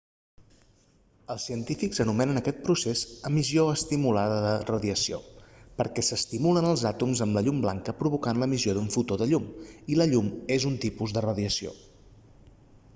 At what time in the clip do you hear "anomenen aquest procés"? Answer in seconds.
2.05-3.03